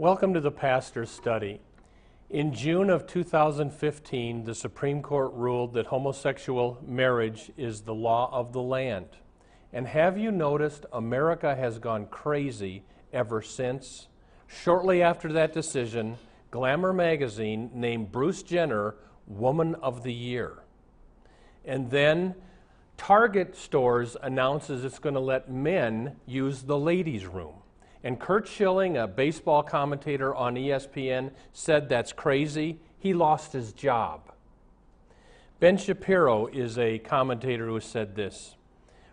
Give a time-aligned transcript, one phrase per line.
[0.00, 1.60] Welcome to the Pastor's Study.
[2.30, 8.54] In June of 2015, the Supreme Court ruled that homosexual marriage is the law of
[8.54, 9.08] the land.
[9.74, 14.08] And have you noticed America has gone crazy ever since?
[14.46, 16.16] Shortly after that decision,
[16.50, 18.94] Glamour magazine named Bruce Jenner
[19.26, 20.60] Woman of the Year.
[21.62, 22.36] And then
[22.96, 27.56] Target stores announces it's going to let men use the ladies' room.
[28.02, 32.78] And Curt Schilling, a baseball commentator on ESPN, said that's crazy.
[32.98, 34.32] He lost his job.
[35.58, 38.56] Ben Shapiro is a commentator who said this.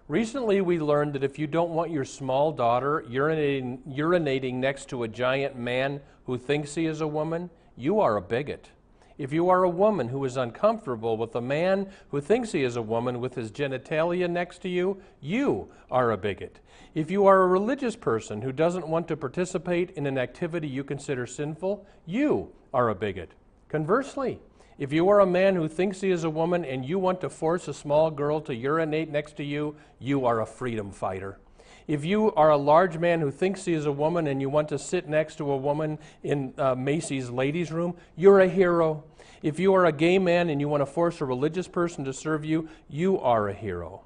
[0.08, 5.04] Recently, we learned that if you don't want your small daughter urinating, urinating next to
[5.04, 8.70] a giant man who thinks he is a woman, you are a bigot.
[9.18, 12.76] If you are a woman who is uncomfortable with a man who thinks he is
[12.76, 16.60] a woman with his genitalia next to you, you are a bigot.
[16.94, 20.84] If you are a religious person who doesn't want to participate in an activity you
[20.84, 23.32] consider sinful, you are a bigot.
[23.70, 24.40] Conversely,
[24.78, 27.30] if you are a man who thinks he is a woman and you want to
[27.30, 31.40] force a small girl to urinate next to you, you are a freedom fighter.
[31.88, 34.68] If you are a large man who thinks he is a woman and you want
[34.70, 39.06] to sit next to a woman in uh, Macy's ladies' room, you're a hero.
[39.42, 42.12] If you are a gay man and you want to force a religious person to
[42.12, 44.02] serve you, you are a hero.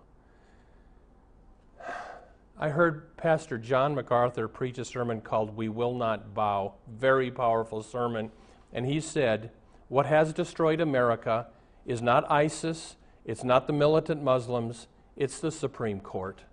[2.60, 6.76] I heard Pastor John MacArthur preach a sermon called We Will Not Bow.
[6.88, 8.30] Very powerful sermon.
[8.72, 9.50] And he said,
[9.88, 11.48] what has destroyed America
[11.88, 12.96] is not ISIS,
[13.26, 16.44] it's not the militant Muslims, it's the Supreme Court.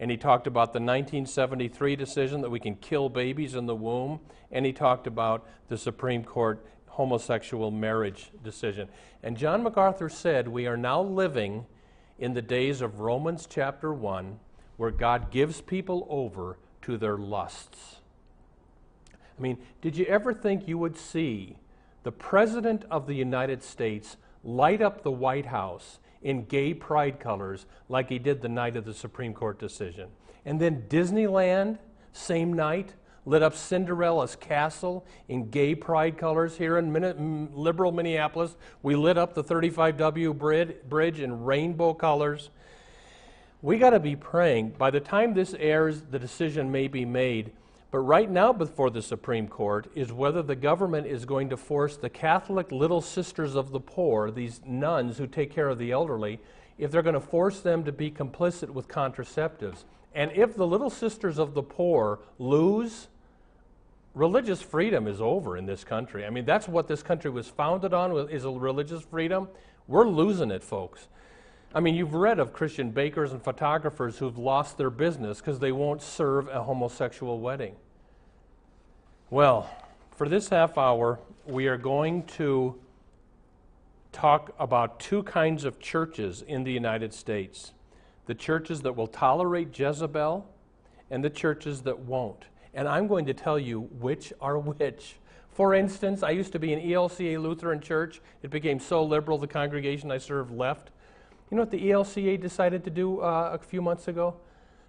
[0.00, 4.20] And he talked about the 1973 decision that we can kill babies in the womb,
[4.50, 8.88] and he talked about the Supreme Court homosexual marriage decision.
[9.22, 11.66] And John MacArthur said, We are now living
[12.18, 14.40] in the days of Romans chapter 1,
[14.78, 17.96] where God gives people over to their lusts.
[19.38, 21.56] I mean, did you ever think you would see
[22.02, 27.66] the President of the United States light up the White House in gay pride colors
[27.88, 30.08] like he did the night of the Supreme Court decision.
[30.44, 31.78] And then Disneyland,
[32.12, 32.94] same night,
[33.26, 38.56] lit up Cinderella's castle in gay pride colors here in liberal Minneapolis.
[38.82, 42.50] We lit up the 35W bridge in rainbow colors.
[43.62, 44.70] We got to be praying.
[44.70, 47.52] By the time this airs, the decision may be made
[47.90, 51.96] but right now, before the Supreme Court, is whether the government is going to force
[51.96, 56.38] the Catholic Little Sisters of the Poor, these nuns who take care of the elderly,
[56.78, 59.84] if they're going to force them to be complicit with contraceptives.
[60.14, 63.08] And if the Little Sisters of the Poor lose,
[64.14, 66.24] religious freedom is over in this country.
[66.24, 69.48] I mean, that's what this country was founded on, is religious freedom.
[69.88, 71.08] We're losing it, folks.
[71.72, 75.70] I mean, you've read of Christian bakers and photographers who've lost their business because they
[75.70, 77.76] won't serve a homosexual wedding.
[79.30, 79.70] Well,
[80.16, 82.74] for this half hour, we are going to
[84.10, 87.72] talk about two kinds of churches in the United States
[88.26, 90.46] the churches that will tolerate Jezebel
[91.10, 92.44] and the churches that won't.
[92.74, 95.16] And I'm going to tell you which are which.
[95.50, 98.20] For instance, I used to be an ELCA Lutheran Church.
[98.42, 100.90] It became so liberal, the congregation I served left.
[101.50, 104.36] You know what the ELCA decided to do uh, a few months ago?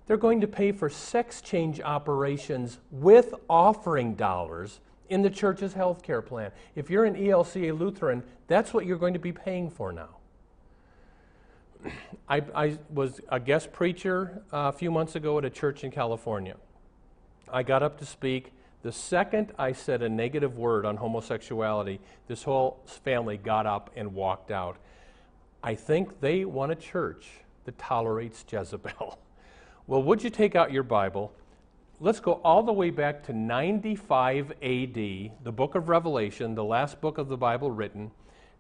[0.05, 4.79] They're going to pay for sex change operations with offering dollars
[5.09, 6.51] in the church's health care plan.
[6.75, 10.09] If you're an ELCA Lutheran, that's what you're going to be paying for now.
[12.29, 15.91] I, I was a guest preacher uh, a few months ago at a church in
[15.91, 16.55] California.
[17.51, 18.53] I got up to speak.
[18.83, 24.13] The second I said a negative word on homosexuality, this whole family got up and
[24.13, 24.77] walked out.
[25.63, 27.27] I think they want a church
[27.65, 29.19] that tolerates Jezebel.
[29.87, 31.33] well, would you take out your Bible?
[31.99, 36.99] Let's go all the way back to 95 AD, the book of Revelation, the last
[36.99, 38.09] book of the Bible written.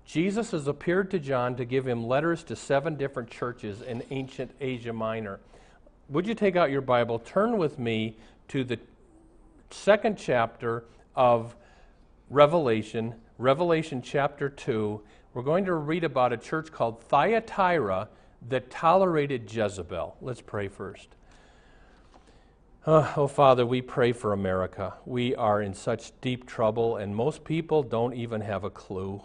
[0.05, 4.51] Jesus has appeared to John to give him letters to seven different churches in ancient
[4.59, 5.39] Asia Minor.
[6.09, 7.17] Would you take out your Bible?
[7.17, 8.17] Turn with me
[8.49, 8.77] to the
[9.71, 10.83] second chapter
[11.15, 11.55] of
[12.29, 15.01] Revelation, Revelation chapter 2
[15.33, 18.09] we're going to read about a church called Thyatira
[18.49, 20.17] that tolerated Jezebel.
[20.21, 21.07] Let's pray first.
[22.85, 24.95] Uh, oh, Father, we pray for America.
[25.05, 29.21] We are in such deep trouble, and most people don't even have a clue.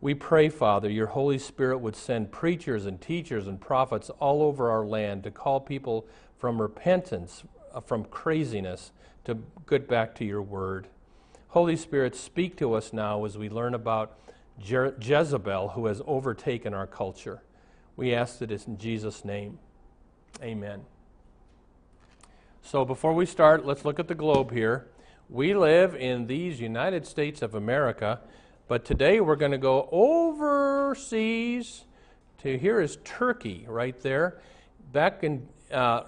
[0.00, 4.68] We pray, Father, your Holy Spirit would send preachers and teachers and prophets all over
[4.68, 6.06] our land to call people
[6.38, 8.90] from repentance, uh, from craziness,
[9.24, 9.38] to
[9.68, 10.88] get back to your word.
[11.50, 14.18] Holy Spirit, speak to us now as we learn about
[14.62, 17.42] Je- Jezebel, who has overtaken our culture.
[17.96, 19.58] We ask that it's in Jesus' name.
[20.42, 20.82] Amen.
[22.62, 24.86] So before we start, let's look at the globe here.
[25.28, 28.20] We live in these United States of America,
[28.68, 31.84] but today we're going to go overseas
[32.42, 34.40] to here is Turkey right there.
[34.92, 36.02] Back in uh,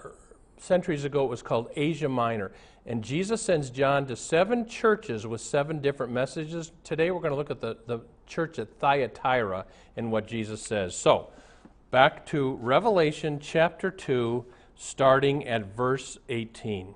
[0.57, 2.51] centuries ago, it was called Asia Minor.
[2.85, 6.71] And Jesus sends John to seven churches with seven different messages.
[6.83, 10.95] Today we're going to look at the, the church at Thyatira and what Jesus says.
[10.95, 11.29] So,
[11.91, 14.45] back to Revelation chapter 2
[14.75, 16.95] starting at verse 18.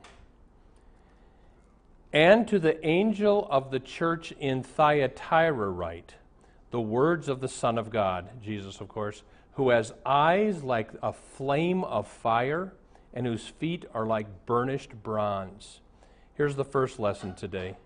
[2.11, 6.15] And to the angel of the church in Thyatira write,
[6.71, 9.23] the words of the Son of God, Jesus, of course,
[9.53, 12.73] who has eyes like a flame of fire
[13.13, 15.81] and whose feet are like burnished bronze.
[16.35, 17.77] Here's the first lesson today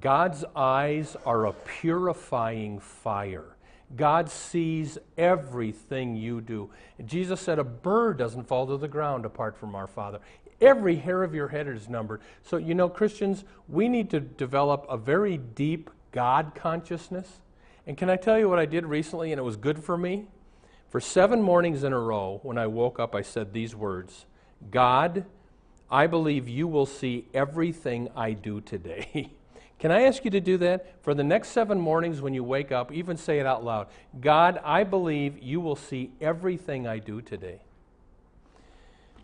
[0.00, 3.56] God's eyes are a purifying fire.
[3.96, 6.70] God sees everything you do.
[7.04, 10.20] Jesus said, A bird doesn't fall to the ground apart from our Father.
[10.60, 12.22] Every hair of your head is numbered.
[12.42, 17.40] So, you know, Christians, we need to develop a very deep God consciousness.
[17.86, 20.26] And can I tell you what I did recently, and it was good for me?
[20.88, 24.26] For seven mornings in a row, when I woke up, I said these words
[24.70, 25.24] God,
[25.90, 29.30] I believe you will see everything I do today.
[29.78, 31.02] Can I ask you to do that?
[31.02, 33.88] For the next seven mornings when you wake up, even say it out loud
[34.20, 37.60] God, I believe you will see everything I do today.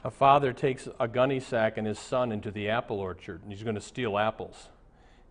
[0.02, 3.62] A father takes a gunny sack and his son into the apple orchard, and he's
[3.62, 4.68] going to steal apples.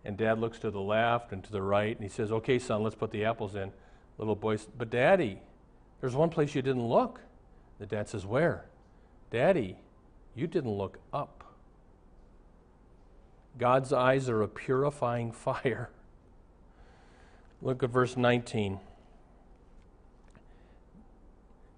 [0.04, 2.82] And dad looks to the left and to the right, and he says, Okay, son,
[2.82, 3.72] let's put the apples in.
[4.16, 5.40] Little boy says, But daddy,
[6.00, 7.20] there's one place you didn't look.
[7.78, 8.64] The dad says, Where?
[9.30, 9.76] Daddy,
[10.34, 11.39] you didn't look up.
[13.60, 15.90] God's eyes are a purifying fire.
[17.62, 18.80] Look at verse 19.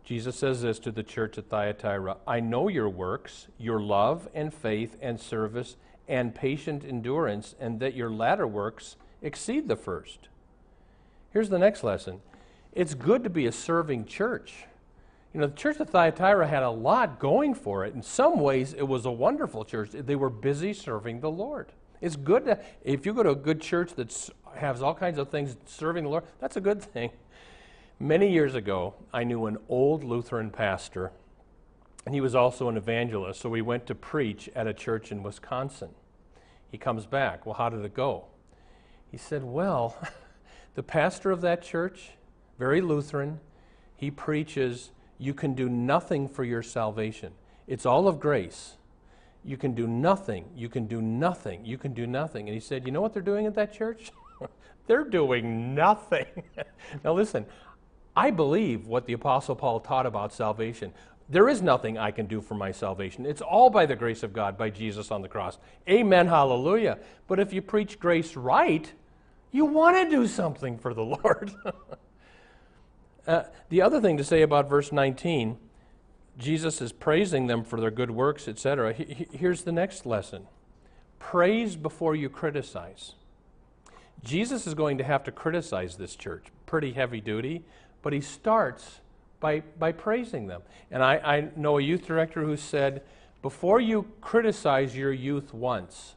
[0.04, 4.54] Jesus says this to the church at Thyatira I know your works, your love and
[4.54, 5.76] faith and service
[6.08, 10.28] and patient endurance, and that your latter works exceed the first.
[11.32, 12.20] Here's the next lesson
[12.72, 14.66] it's good to be a serving church.
[15.32, 17.94] You know, the church of Thyatira had a lot going for it.
[17.94, 19.90] In some ways, it was a wonderful church.
[19.92, 21.72] They were busy serving the Lord.
[22.02, 25.30] It's good to, if you go to a good church that has all kinds of
[25.30, 27.10] things serving the Lord, that's a good thing.
[27.98, 31.12] Many years ago, I knew an old Lutheran pastor,
[32.04, 33.40] and he was also an evangelist.
[33.40, 35.90] So we went to preach at a church in Wisconsin.
[36.70, 37.46] He comes back.
[37.46, 38.24] Well, how did it go?
[39.10, 39.96] He said, Well,
[40.74, 42.10] the pastor of that church,
[42.58, 43.40] very Lutheran,
[43.94, 44.90] he preaches
[45.22, 47.32] you can do nothing for your salvation.
[47.68, 48.76] It's all of grace.
[49.44, 50.46] You can do nothing.
[50.56, 51.64] You can do nothing.
[51.64, 52.48] You can do nothing.
[52.48, 54.10] And he said, You know what they're doing at that church?
[54.88, 56.26] they're doing nothing.
[57.04, 57.46] now, listen,
[58.16, 60.92] I believe what the Apostle Paul taught about salvation.
[61.28, 63.24] There is nothing I can do for my salvation.
[63.24, 65.56] It's all by the grace of God, by Jesus on the cross.
[65.88, 66.98] Amen, hallelujah.
[67.28, 68.92] But if you preach grace right,
[69.52, 71.52] you want to do something for the Lord.
[73.26, 75.56] Uh, the other thing to say about verse 19,
[76.38, 78.92] Jesus is praising them for their good works, etc.
[78.92, 80.46] He, here's the next lesson
[81.18, 83.14] praise before you criticize.
[84.24, 87.64] Jesus is going to have to criticize this church, pretty heavy duty,
[88.02, 89.00] but he starts
[89.40, 90.62] by, by praising them.
[90.90, 93.02] And I, I know a youth director who said,
[93.40, 96.14] before you criticize your youth once,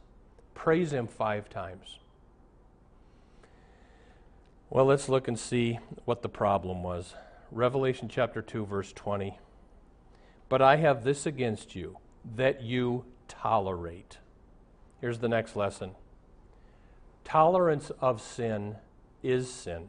[0.54, 1.98] praise him five times.
[4.76, 7.14] Well, let's look and see what the problem was.
[7.50, 9.38] Revelation chapter 2, verse 20.
[10.50, 11.96] But I have this against you,
[12.34, 14.18] that you tolerate.
[15.00, 15.92] Here's the next lesson
[17.24, 18.76] tolerance of sin
[19.22, 19.88] is sin.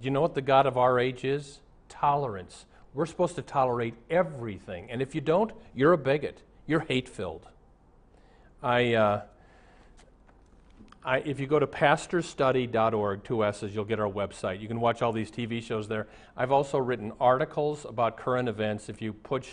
[0.00, 1.60] Do you know what the God of our age is?
[1.90, 2.64] Tolerance.
[2.94, 4.90] We're supposed to tolerate everything.
[4.90, 6.40] And if you don't, you're a bigot.
[6.66, 7.48] You're hate filled.
[8.62, 8.94] I.
[8.94, 9.22] Uh,
[11.02, 14.60] I, if you go to pastorstudy.org, two S's, you'll get our website.
[14.60, 16.08] You can watch all these TV shows there.
[16.36, 18.88] I've also written articles about current events.
[18.88, 19.48] If you push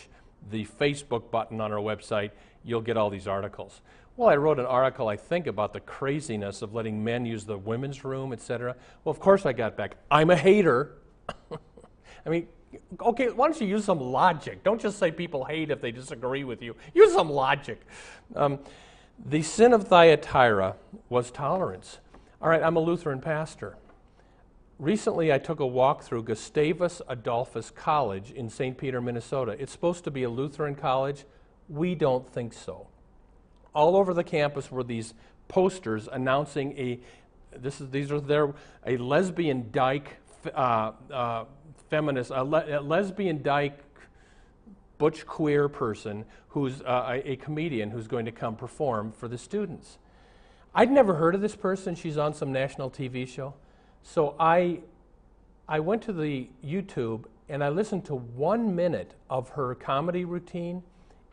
[0.52, 2.32] the Facebook button on our website,
[2.64, 3.82] you'll get all these articles.
[4.18, 7.58] Well, I wrote an article, I think, about the craziness of letting men use the
[7.58, 8.76] women's room, etc.
[9.04, 9.96] Well, of course, I got back.
[10.12, 10.98] I'm a hater.
[12.26, 12.48] I mean,
[13.00, 14.64] Okay, why don't you use some logic?
[14.64, 16.76] Don't just say people hate if they disagree with you.
[16.94, 17.82] Use some logic.
[18.36, 18.60] Um,
[19.24, 20.76] the sin of Thyatira
[21.10, 22.00] was tolerance.
[22.42, 23.78] All right, I'm a Lutheran pastor.
[24.80, 28.78] Recently, I took a walk through Gustavus Adolphus College in St.
[28.78, 29.56] Peter, Minnesota.
[29.60, 31.26] It's supposed to be a Lutheran college.
[31.68, 32.88] We don't think so.
[33.74, 35.14] All over the campus were these
[35.48, 37.00] posters announcing a
[37.58, 38.54] this is these are their
[38.86, 40.18] a lesbian dyke
[40.54, 41.46] uh, uh,
[41.90, 43.80] feminist a, le, a, lesbian dyke
[44.98, 49.98] butch queer person who's uh, a, comedian who's going to come perform for the students.
[50.74, 51.96] I'd never heard of this person.
[51.96, 53.54] She's on some national TV show.
[54.04, 54.80] So I,
[55.68, 60.84] I went to the YouTube and I listened to one minute of her comedy routine.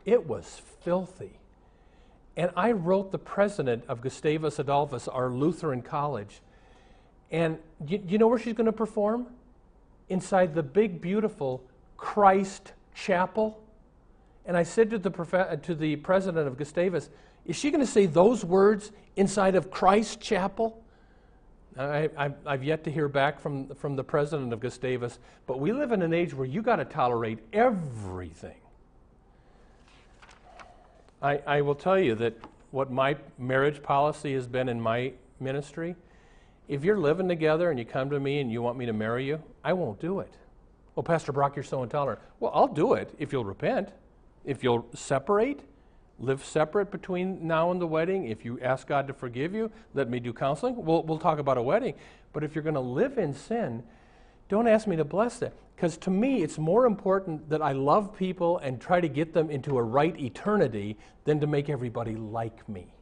[0.04, 1.38] It was filthy.
[2.36, 6.40] And I wrote the president of Gustavus Adolphus, our Lutheran college.
[7.30, 9.26] And you, you know where she's going to perform?
[10.08, 11.62] Inside the big, beautiful
[11.96, 13.60] Christ Chapel.
[14.46, 17.10] And I said to the, prof- uh, to the president of Gustavus,
[17.46, 20.80] Is she going to say those words inside of Christ Chapel?
[21.76, 22.08] I,
[22.46, 26.02] have yet to hear back from, from the president of Gustavus, but we live in
[26.02, 28.58] an age where you got to tolerate everything.
[31.20, 32.34] I, I will tell you that
[32.70, 35.96] what my marriage policy has been in my ministry
[36.68, 39.26] if you're living together and you come to me and you want me to marry
[39.26, 40.32] you, I won't do it.
[40.94, 42.20] Well, Pastor Brock, you're so intolerant.
[42.40, 43.90] Well, I'll do it if you'll repent.
[44.44, 45.60] If you'll separate,
[46.18, 48.28] live separate between now and the wedding.
[48.28, 50.76] If you ask God to forgive you, let me do counseling.
[50.84, 51.94] We'll, we'll talk about a wedding.
[52.32, 53.82] But if you're going to live in sin,
[54.48, 55.56] don't ask me to bless it.
[55.74, 59.50] Because to me, it's more important that I love people and try to get them
[59.50, 62.94] into a right eternity than to make everybody like me.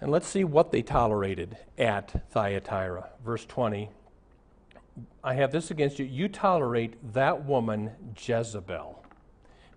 [0.00, 3.10] And let's see what they tolerated at Thyatira.
[3.24, 3.88] Verse 20
[5.22, 6.04] I have this against you.
[6.04, 8.98] You tolerate that woman, Jezebel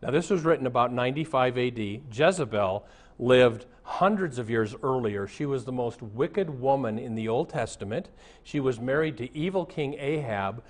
[0.02, 1.80] now, this was written about 95 AD.
[2.12, 2.86] Jezebel
[3.20, 5.28] lived hundreds of years earlier.
[5.28, 8.10] She was the most wicked woman in the Old Testament.
[8.44, 10.64] She was married to evil King Ahab.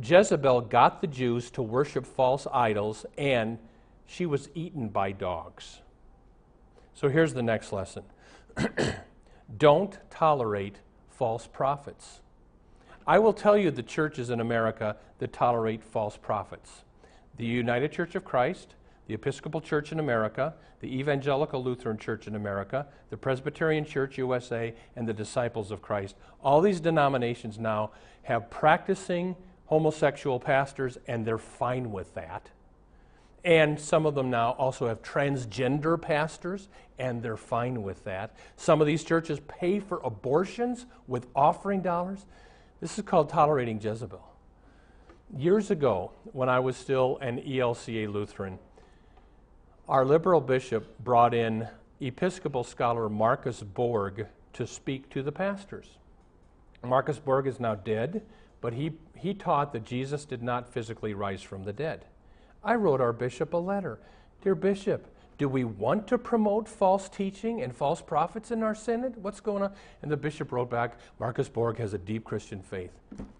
[0.00, 3.58] Jezebel got the Jews to worship false idols, and
[4.06, 5.80] she was eaten by dogs.
[6.94, 8.04] So here's the next lesson
[9.56, 10.76] don't tolerate
[11.10, 12.20] false prophets.
[13.06, 16.84] I will tell you the churches in America that tolerate false prophets
[17.38, 18.74] the United Church of Christ,
[19.06, 24.74] the Episcopal Church in America, the Evangelical Lutheran Church in America, the Presbyterian Church USA,
[24.96, 26.14] and the Disciples of Christ.
[26.42, 27.90] All these denominations now
[28.24, 29.34] have practicing
[29.66, 32.50] homosexual pastors, and they're fine with that.
[33.44, 36.68] And some of them now also have transgender pastors,
[36.98, 38.36] and they're fine with that.
[38.56, 42.26] Some of these churches pay for abortions with offering dollars.
[42.82, 44.28] This is called tolerating Jezebel.
[45.36, 48.58] Years ago, when I was still an ELCA Lutheran,
[49.88, 51.68] our liberal bishop brought in
[52.00, 55.96] Episcopal scholar Marcus Borg to speak to the pastors.
[56.82, 58.22] Marcus Borg is now dead,
[58.60, 62.06] but he, he taught that Jesus did not physically rise from the dead.
[62.64, 64.00] I wrote our bishop a letter
[64.42, 65.06] Dear Bishop,
[65.38, 69.16] do we want to promote false teaching and false prophets in our synod?
[69.16, 69.72] What's going on?
[70.02, 72.92] And the bishop wrote back Marcus Borg has a deep Christian faith.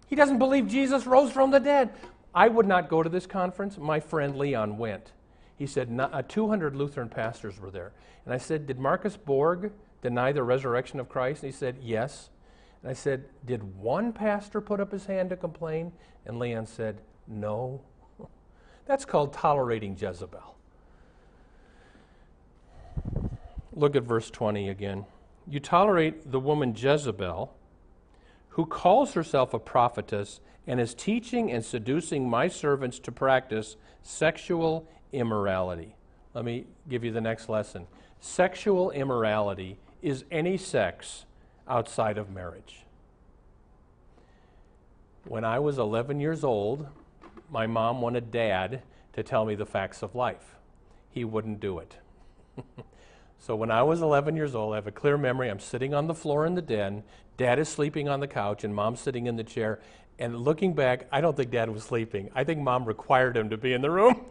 [0.07, 1.89] He doesn't believe Jesus rose from the dead.
[2.35, 3.77] I would not go to this conference.
[3.77, 5.11] My friend Leon went.
[5.55, 7.91] He said uh, 200 Lutheran pastors were there.
[8.25, 9.71] And I said, Did Marcus Borg
[10.01, 11.43] deny the resurrection of Christ?
[11.43, 12.29] And he said, Yes.
[12.81, 15.91] And I said, Did one pastor put up his hand to complain?
[16.25, 17.81] And Leon said, No.
[18.85, 20.55] That's called tolerating Jezebel.
[23.75, 25.05] Look at verse 20 again.
[25.47, 27.53] You tolerate the woman Jezebel,
[28.49, 34.87] who calls herself a prophetess and is teaching and seducing my servants to practice sexual
[35.11, 35.95] immorality.
[36.33, 37.87] Let me give you the next lesson.
[38.19, 41.25] Sexual immorality is any sex
[41.67, 42.85] outside of marriage.
[45.25, 46.87] When I was 11 years old,
[47.49, 50.55] my mom wanted dad to tell me the facts of life.
[51.09, 51.97] He wouldn't do it.
[53.45, 55.49] So when I was 11 years old, I have a clear memory.
[55.49, 57.03] I'm sitting on the floor in the den.
[57.35, 59.81] Dad is sleeping on the couch, and mom's sitting in the chair.
[60.17, 62.29] And looking back, I don't think dad was sleeping.
[62.33, 64.21] I think mom required him to be in the room.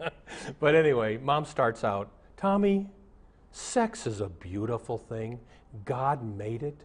[0.60, 2.88] but anyway, mom starts out Tommy,
[3.52, 5.40] sex is a beautiful thing.
[5.84, 6.84] God made it.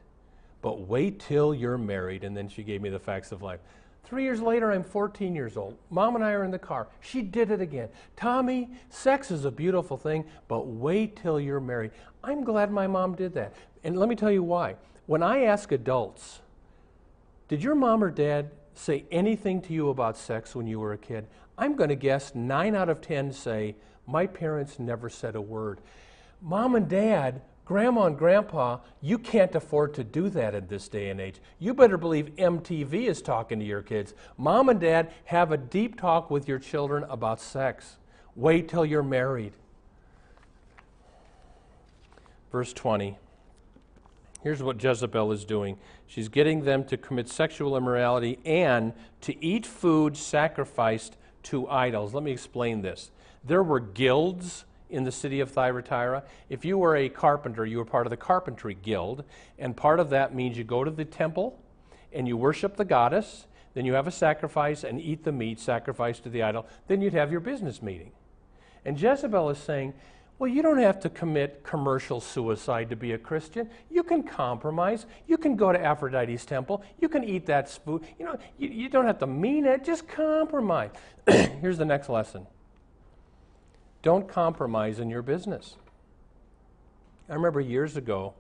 [0.62, 2.25] But wait till you're married.
[2.25, 3.62] And then she gave me the facts of life.
[4.09, 5.77] Three years later, I'm 14 years old.
[5.91, 6.87] Mom and I are in the car.
[6.99, 7.89] She did it again.
[8.15, 11.91] Tommy, sex is a beautiful thing, but wait till you're married.
[12.23, 13.53] I'm glad my mom did that.
[13.83, 14.77] And let me tell you why.
[15.05, 16.39] When I ask adults,
[17.49, 20.97] did your mom or dad say anything to you about sex when you were a
[20.97, 23.75] kid, I'm going to guess nine out of 10 say,
[24.07, 25.81] My parents never said a word.
[26.41, 31.11] Mom and dad, grandma and grandpa, you can't afford to do that in this day
[31.11, 31.35] and age.
[31.59, 34.15] You better believe MTV is talking to your kids.
[34.39, 37.97] Mom and dad, have a deep talk with your children about sex.
[38.35, 39.53] Wait till you're married.
[42.51, 43.19] Verse 20.
[44.41, 49.67] Here's what Jezebel is doing she's getting them to commit sexual immorality and to eat
[49.67, 52.15] food sacrificed to idols.
[52.15, 53.11] Let me explain this.
[53.43, 56.24] There were guilds in the city of Thyatira.
[56.50, 59.24] If you were a carpenter, you were part of the carpentry guild,
[59.58, 61.60] and part of that means you go to the temple
[62.12, 66.24] and you worship the goddess, then you have a sacrifice and eat the meat sacrificed
[66.24, 68.12] to the idol, then you'd have your business meeting.
[68.84, 69.93] And Jezebel is saying,
[70.39, 73.69] well, you don't have to commit commercial suicide to be a Christian.
[73.89, 75.05] You can compromise.
[75.27, 76.81] You can go to Aphrodite's temple.
[77.01, 78.03] You can eat that food.
[78.17, 79.84] You know, you, you don't have to mean it.
[79.84, 80.91] Just compromise.
[81.27, 82.48] Here's the next lesson.
[84.01, 85.75] Don't compromise in your business.
[87.29, 88.33] I remember years ago,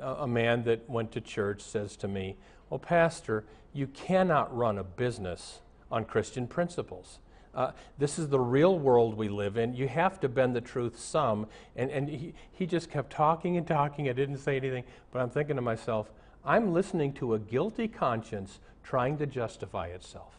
[0.00, 2.36] a man that went to church says to me,
[2.68, 7.18] Well, Pastor, you cannot run a business on Christian principles.
[7.54, 9.74] Uh, this is the real world we live in.
[9.74, 11.46] You have to bend the truth some.
[11.76, 14.08] And, and he, he just kept talking and talking.
[14.08, 16.10] I didn't say anything, but I'm thinking to myself,
[16.44, 20.34] I'm listening to a guilty conscience trying to justify itself.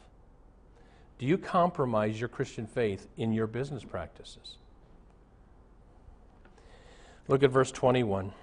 [1.17, 4.57] Do you compromise your Christian faith in your business practices?
[7.27, 8.33] Look at verse 21.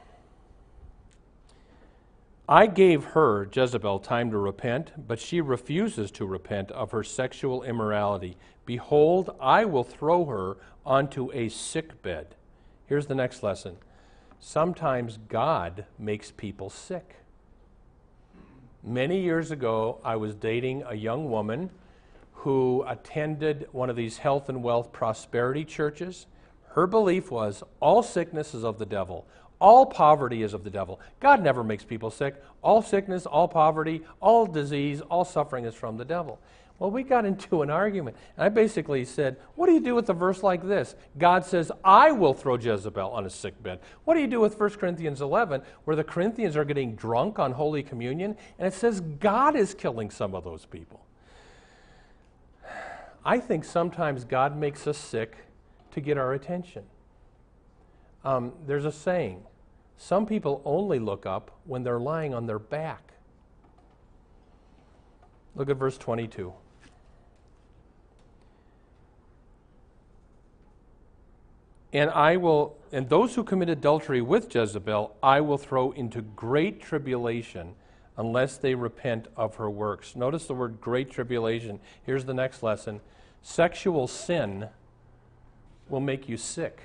[2.49, 7.63] I gave her, Jezebel, time to repent, but she refuses to repent of her sexual
[7.63, 8.37] immorality.
[8.67, 12.35] Behold, I will throw her onto a sick bed.
[12.87, 13.77] Here's the next lesson.
[14.41, 17.17] Sometimes God makes people sick.
[18.83, 21.71] Many years ago, I was dating a young woman
[22.43, 26.27] who attended one of these health and wealth prosperity churches.
[26.71, 29.29] Her belief was all sickness is of the devil,
[29.61, 31.01] all poverty is of the devil.
[31.21, 32.43] God never makes people sick.
[32.61, 36.41] All sickness, all poverty, all disease, all suffering is from the devil.
[36.81, 38.17] Well, we got into an argument.
[38.37, 40.97] And I basically said, What do you do with a verse like this?
[41.17, 43.79] God says, I will throw Jezebel on a sick bed.
[44.03, 47.53] What do you do with 1 Corinthians 11, where the Corinthians are getting drunk on
[47.53, 51.02] Holy Communion, and it says God is killing some of those people?
[53.25, 55.37] I think sometimes God makes us sick
[55.93, 56.85] to get our attention.
[58.25, 59.43] Um, there's a saying
[59.97, 63.13] some people only look up when they're lying on their back.
[65.55, 66.53] Look at verse 22.
[71.93, 76.81] And I will, and those who commit adultery with Jezebel, I will throw into great
[76.81, 77.75] tribulation
[78.17, 80.15] unless they repent of her works.
[80.15, 81.81] Notice the word great tribulation.
[82.05, 83.01] Here's the next lesson
[83.43, 84.69] sexual sin
[85.89, 86.81] will make you sick.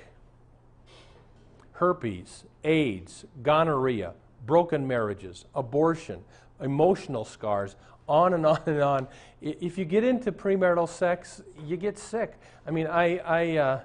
[1.72, 4.14] Herpes, AIDS, gonorrhea,
[4.46, 6.24] broken marriages, abortion,
[6.60, 7.76] emotional scars,
[8.08, 9.08] on and on and on.
[9.40, 12.34] If you get into premarital sex, you get sick.
[12.66, 13.80] I mean, I, I, uh,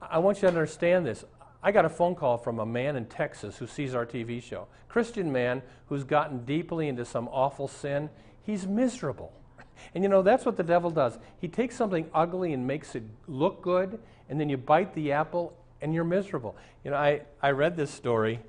[0.00, 1.24] I want you to understand this.
[1.66, 4.68] I got a phone call from a man in Texas who sees our TV show.
[4.88, 8.08] Christian man who's gotten deeply into some awful sin.
[8.44, 9.32] He's miserable.
[9.94, 11.18] And you know, that's what the devil does.
[11.38, 13.98] He takes something ugly and makes it look good,
[14.28, 16.56] and then you bite the apple and you're miserable.
[16.82, 18.40] You know, I, I read this story.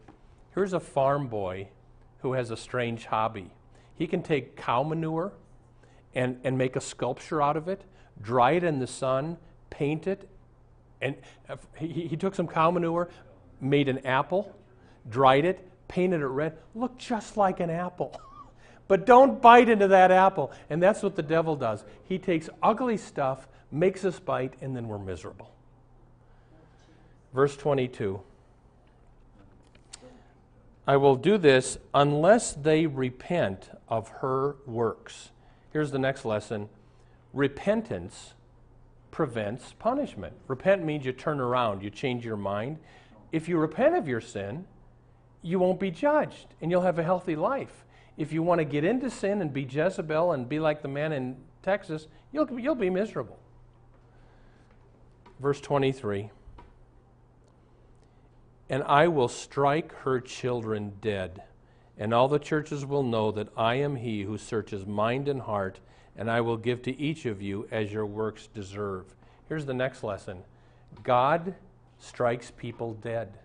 [0.53, 1.67] Here's a farm boy
[2.19, 3.51] who has a strange hobby.
[3.95, 5.33] He can take cow manure
[6.15, 7.83] and, and make a sculpture out of it,
[8.21, 9.37] dry it in the sun,
[9.69, 10.29] paint it,
[11.01, 11.15] and
[11.49, 13.09] uh, he, he took some cow manure,
[13.61, 14.55] made an apple,
[15.09, 18.19] dried it, painted it red, looked just like an apple.
[18.87, 20.51] but don't bite into that apple.
[20.69, 21.83] And that's what the devil does.
[22.05, 25.51] He takes ugly stuff, makes us bite, and then we're miserable.
[27.33, 28.21] Verse 22
[30.89, 35.31] I will do this unless they repent of her works.
[35.73, 36.69] Here's the next lesson
[37.33, 38.33] repentance
[39.17, 40.31] prevents punishment.
[40.47, 42.77] Repent means you turn around, you change your mind.
[43.31, 44.65] If you repent of your sin,
[45.41, 47.83] you won't be judged and you'll have a healthy life.
[48.15, 51.13] If you want to get into sin and be Jezebel and be like the man
[51.13, 53.39] in Texas, you'll, you'll be miserable.
[55.39, 56.29] Verse 23
[58.69, 61.41] And I will strike her children dead,
[61.97, 65.79] and all the churches will know that I am he who searches mind and heart
[66.17, 69.05] and I will give to each of you as your works deserve.
[69.47, 70.43] Here's the next lesson
[71.03, 71.55] God
[71.99, 73.37] strikes people dead.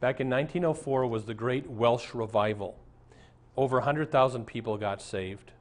[0.00, 2.76] Back in 1904 was the great Welsh revival.
[3.56, 5.52] Over 100,000 people got saved.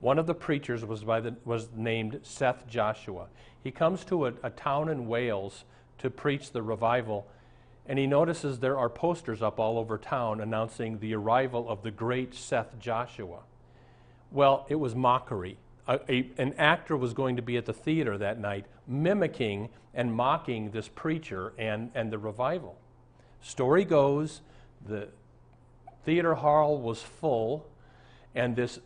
[0.00, 3.26] One of the preachers was, by the, was named Seth Joshua.
[3.62, 5.64] He comes to a, a town in Wales
[5.98, 7.28] to preach the revival,
[7.86, 11.90] and he notices there are posters up all over town announcing the arrival of the
[11.90, 13.40] great Seth Joshua.
[14.32, 15.58] Well, it was mockery.
[15.88, 20.14] A, a, an actor was going to be at the theater that night mimicking and
[20.14, 22.78] mocking this preacher and, and the revival.
[23.40, 24.40] Story goes
[24.86, 25.08] the
[26.04, 27.66] theater hall was full,
[28.34, 28.80] and this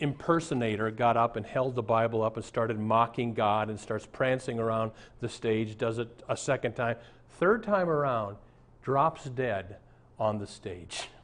[0.00, 4.58] impersonator got up and held the Bible up and started mocking God and starts prancing
[4.58, 6.96] around the stage, does it a second time.
[7.38, 8.36] Third time around,
[8.82, 9.76] drops dead
[10.18, 11.08] on the stage.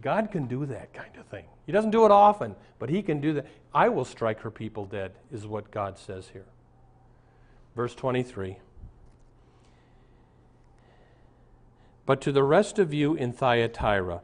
[0.00, 1.44] God can do that kind of thing.
[1.66, 3.46] He doesn't do it often, but He can do that.
[3.74, 6.46] I will strike her people dead, is what God says here.
[7.74, 8.58] Verse 23.
[12.06, 14.22] But to the rest of you in Thyatira,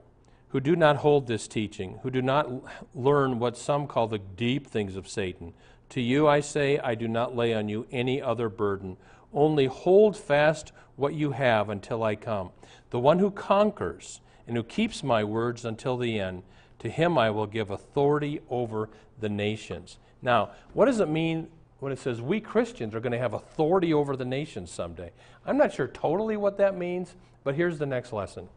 [0.49, 2.49] who do not hold this teaching, who do not
[2.95, 5.53] learn what some call the deep things of Satan,
[5.91, 8.97] to you I say, I do not lay on you any other burden.
[9.33, 12.51] Only hold fast what you have until I come.
[12.91, 16.43] The one who conquers and who keeps my words until the end,
[16.79, 19.99] to him I will give authority over the nations.
[20.23, 21.49] Now, what does it mean
[21.81, 25.11] when it says we Christians are going to have authority over the nations someday?
[25.47, 28.49] I'm not sure totally what that means, but here's the next lesson.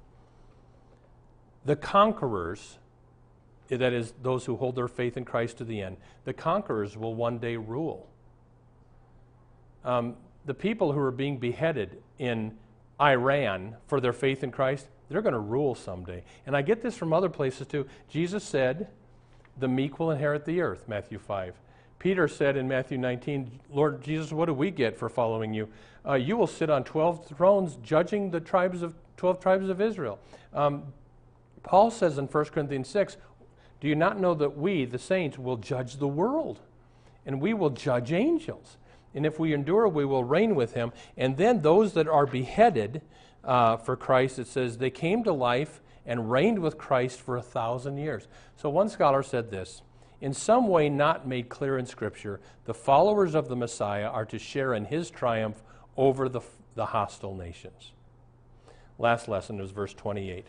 [1.66, 2.78] The conquerors,
[3.68, 7.16] that is, those who hold their faith in Christ to the end, the conquerors will
[7.16, 8.10] one day rule.
[9.84, 12.58] Um, the people who are being beheaded in
[13.02, 16.24] Iran for their faith in Christ, they're going to rule someday.
[16.46, 17.88] And I get this from other places too.
[18.10, 18.88] Jesus said,
[19.58, 21.56] The meek will inherit the earth, Matthew 5.
[22.00, 25.68] Peter said in Matthew 19, Lord Jesus, what do we get for following you?
[26.06, 30.20] Uh, you will sit on 12 thrones judging the tribes of 12 tribes of Israel.
[30.54, 30.84] Um,
[31.64, 33.18] Paul says in 1 Corinthians 6,
[33.82, 36.60] Do you not know that we, the saints, will judge the world?
[37.26, 38.78] And we will judge angels.
[39.16, 40.94] And if we endure, we will reign with him.
[41.18, 43.02] And then those that are beheaded
[43.44, 47.42] uh, for Christ, it says they came to life and reigned with Christ for a
[47.42, 48.28] thousand years.
[48.56, 49.82] So one scholar said this
[50.20, 54.40] in some way not made clear in Scripture, the followers of the Messiah are to
[54.40, 55.62] share in his triumph
[55.96, 56.42] over the,
[56.76, 57.92] the hostile nations.
[58.98, 60.48] Last lesson is verse 28.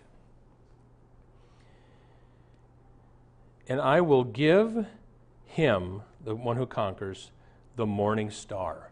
[3.68, 4.86] And I will give
[5.44, 7.30] him, the one who conquers,
[7.76, 8.90] the morning star.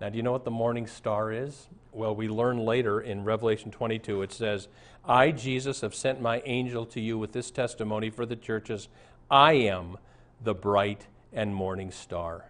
[0.00, 1.68] Now, do you know what the morning star is?
[1.92, 4.68] Well, we learn later in Revelation 22, it says,
[5.04, 8.88] I, Jesus, have sent my angel to you with this testimony for the churches.
[9.30, 9.98] I am
[10.42, 12.46] the bright and morning star.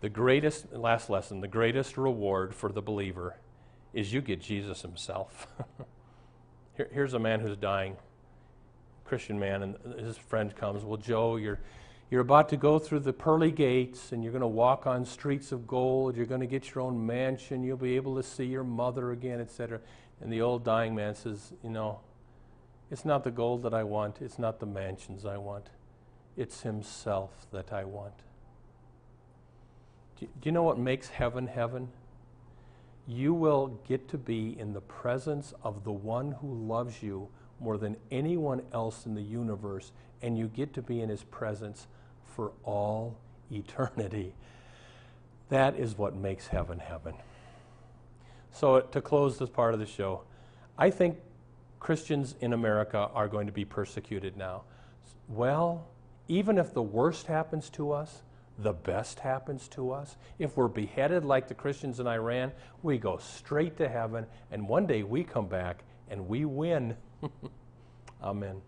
[0.00, 3.36] The greatest, last lesson, the greatest reward for the believer
[3.92, 5.48] is you get Jesus himself.
[6.76, 7.96] Here, here's a man who's dying,
[9.04, 11.58] Christian man, and his friend comes, Well, Joe, you're,
[12.10, 15.52] you're about to go through the pearly gates and you're going to walk on streets
[15.52, 16.16] of gold.
[16.16, 17.62] You're going to get your own mansion.
[17.62, 19.80] You'll be able to see your mother again, etc.
[20.20, 22.00] And the old dying man says, You know,
[22.90, 25.68] it's not the gold that I want, it's not the mansions I want,
[26.36, 28.14] it's Himself that I want.
[30.18, 31.88] Do, do you know what makes heaven heaven?
[33.06, 37.28] You will get to be in the presence of the one who loves you
[37.60, 39.92] more than anyone else in the universe,
[40.22, 41.86] and you get to be in His presence
[42.38, 43.16] for all
[43.50, 44.32] eternity.
[45.48, 47.14] That is what makes heaven heaven.
[48.52, 50.22] So, uh, to close this part of the show,
[50.78, 51.16] I think
[51.80, 54.62] Christians in America are going to be persecuted now.
[55.26, 55.88] Well,
[56.28, 58.22] even if the worst happens to us,
[58.56, 60.16] the best happens to us.
[60.38, 62.52] If we're beheaded like the Christians in Iran,
[62.84, 66.96] we go straight to heaven, and one day we come back and we win.
[68.22, 68.60] Amen.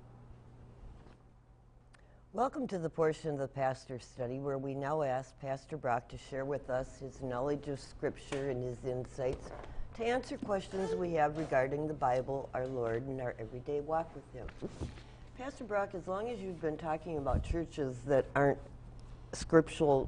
[2.32, 6.16] Welcome to the portion of the pastor's study where we now ask Pastor Brock to
[6.16, 9.48] share with us his knowledge of Scripture and his insights
[9.96, 14.22] to answer questions we have regarding the Bible, our Lord, and our everyday walk with
[14.32, 14.46] Him.
[15.38, 18.58] Pastor Brock, as long as you've been talking about churches that aren't
[19.32, 20.06] scripturally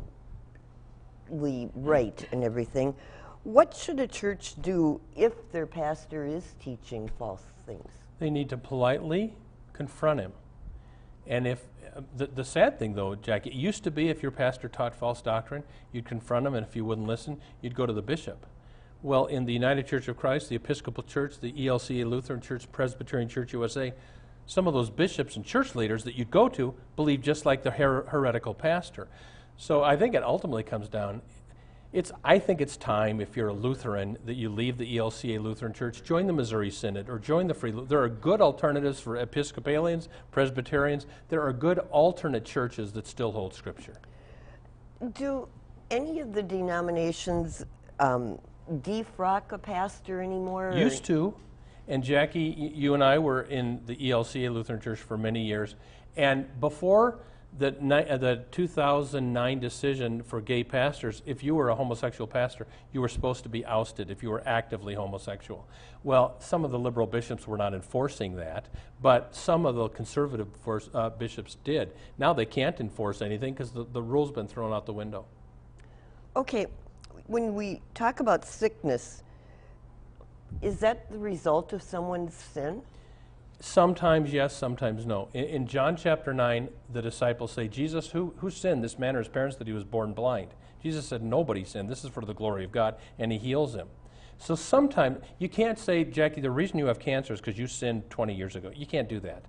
[1.28, 2.94] right and everything,
[3.42, 7.90] what should a church do if their pastor is teaching false things?
[8.20, 9.34] They need to politely
[9.72, 10.32] confront him.
[11.26, 11.62] And if
[11.96, 14.94] uh, the, the sad thing, though, Jack, it used to be if your pastor taught
[14.94, 18.46] false doctrine, you'd confront him, and if you wouldn't listen, you'd go to the bishop.
[19.02, 23.28] Well, in the United Church of Christ, the Episcopal Church, the ELCA Lutheran Church, Presbyterian
[23.28, 23.92] Church USA,
[24.46, 27.72] some of those bishops and church leaders that you'd go to believe just like the
[27.72, 29.08] her- heretical pastor.
[29.56, 31.22] So I think it ultimately comes down
[31.92, 35.74] It's, I think it's time, if you're a Lutheran, that you leave the ELCA Lutheran
[35.74, 37.70] Church, join the Missouri Synod, or join the Free.
[37.70, 41.06] There are good alternatives for Episcopalians, Presbyterians.
[41.28, 43.96] There are good alternate churches that still hold Scripture.
[45.14, 45.46] Do
[45.90, 47.62] any of the denominations
[48.00, 48.38] um,
[48.70, 50.72] defrock a pastor anymore?
[50.74, 51.34] Used to,
[51.88, 55.74] and Jackie, y- you and I were in the ELCA Lutheran Church for many years,
[56.16, 57.18] and before
[57.58, 62.66] the, ni- uh, the 2009 decision for gay pastors, if you were a homosexual pastor,
[62.92, 65.66] you were supposed to be ousted if you were actively homosexual.
[66.02, 68.68] Well, some of the liberal bishops were not enforcing that,
[69.02, 70.48] but some of the conservative
[70.94, 71.92] uh, bishops did.
[72.18, 75.26] Now they can't enforce anything because the, the rule's been thrown out the window.
[76.34, 76.66] Okay,
[77.26, 79.22] when we talk about sickness,
[80.62, 82.82] is that the result of someone's sin?
[83.64, 85.28] Sometimes yes, sometimes no.
[85.32, 89.20] In, in John chapter 9, the disciples say, Jesus, who, who sinned, this man or
[89.20, 90.48] his parents, that he was born blind?
[90.82, 91.88] Jesus said, Nobody sinned.
[91.88, 93.86] This is for the glory of God, and he heals him.
[94.36, 98.10] So sometimes you can't say, Jackie, the reason you have cancer is because you sinned
[98.10, 98.72] 20 years ago.
[98.74, 99.44] You can't do that.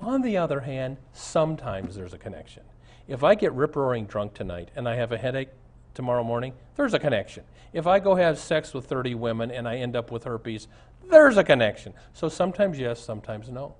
[0.00, 2.64] On the other hand, sometimes there's a connection.
[3.06, 5.50] If I get rip roaring drunk tonight and I have a headache
[5.94, 7.44] tomorrow morning, there's a connection.
[7.72, 10.68] If I go have sex with 30 women and I end up with herpes,
[11.10, 11.94] there's a connection.
[12.12, 13.74] So sometimes yes, sometimes no.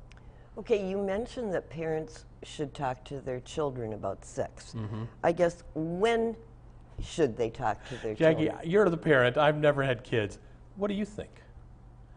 [0.59, 4.75] Okay, you mentioned that parents should talk to their children about sex.
[4.77, 5.05] Mm-hmm.
[5.25, 6.37] I guess when
[7.03, 8.71] should they talk to their Jackie, children?
[8.71, 9.39] you're the parent.
[9.39, 10.39] I've never had kids.
[10.77, 11.31] What do you think?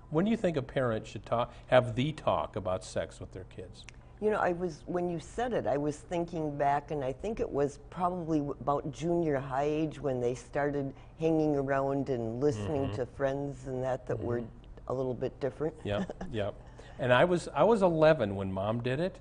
[0.10, 3.46] When do you think a parent should talk, have the talk about sex with their
[3.46, 3.86] kids?
[4.26, 7.40] You know, I was when you said it, I was thinking back, and I think
[7.40, 12.96] it was probably about junior high age when they started hanging around and listening Mm-hmm.
[12.96, 14.42] to friends and that that were
[14.88, 15.76] a little bit different.
[15.84, 16.56] Yep, yep.
[16.98, 19.20] And I was I was 11 when mom did it,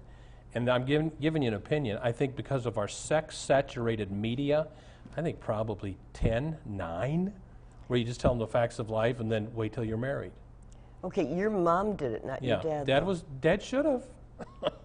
[0.54, 1.98] and I'm giving giving you an opinion.
[2.02, 4.68] I think because of our sex-saturated media,
[5.18, 7.30] I think probably 10, 9,
[7.88, 10.32] where you just tell them the facts of life and then wait till you're married.
[11.04, 12.86] Okay, your mom did it, not Yeah, your dad.
[12.86, 13.06] dad though.
[13.08, 14.04] was dad should have.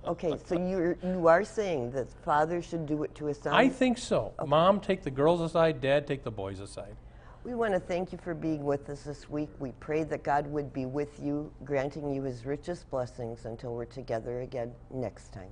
[0.07, 3.53] Okay, so you're you are saying that father should do it to his son.
[3.53, 4.33] I think so.
[4.45, 6.95] Mom take the girls aside, dad take the boys aside.
[7.43, 9.49] We want to thank you for being with us this week.
[9.59, 13.85] We pray that God would be with you, granting you his richest blessings until we're
[13.85, 15.51] together again next time.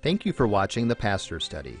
[0.00, 1.80] Thank you for watching the Pastor Study.